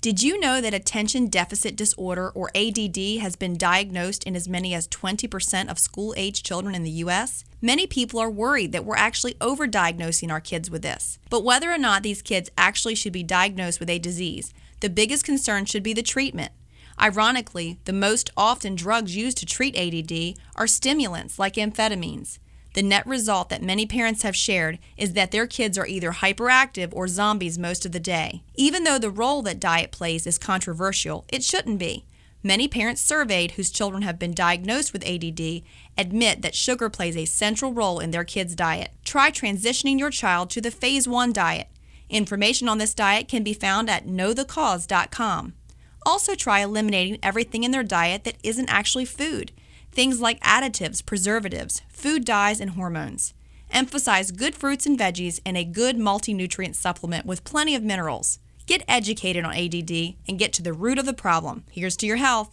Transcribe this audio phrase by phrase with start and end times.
[0.00, 4.72] Did you know that attention deficit disorder, or ADD, has been diagnosed in as many
[4.72, 7.44] as 20% of school age children in the U.S.?
[7.60, 11.18] Many people are worried that we're actually overdiagnosing our kids with this.
[11.30, 15.24] But whether or not these kids actually should be diagnosed with a disease, the biggest
[15.24, 16.52] concern should be the treatment.
[17.00, 22.38] Ironically, the most often drugs used to treat ADD are stimulants like amphetamines.
[22.78, 26.90] The net result that many parents have shared is that their kids are either hyperactive
[26.92, 28.44] or zombies most of the day.
[28.54, 32.04] Even though the role that diet plays is controversial, it shouldn't be.
[32.40, 35.62] Many parents surveyed whose children have been diagnosed with ADD
[35.96, 38.92] admit that sugar plays a central role in their kids' diet.
[39.02, 41.66] Try transitioning your child to the Phase 1 diet.
[42.08, 45.54] Information on this diet can be found at knowthecause.com.
[46.06, 49.50] Also, try eliminating everything in their diet that isn't actually food.
[49.98, 53.34] Things like additives, preservatives, food dyes, and hormones.
[53.72, 58.38] Emphasize good fruits and veggies and a good multi nutrient supplement with plenty of minerals.
[58.66, 61.64] Get educated on ADD and get to the root of the problem.
[61.72, 62.46] Here's to your health.